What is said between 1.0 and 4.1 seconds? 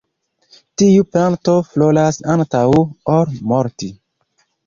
planto floras antaŭ ol morti.